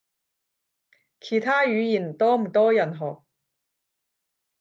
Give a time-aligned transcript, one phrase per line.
[1.19, 3.17] 其他語言多唔多人學？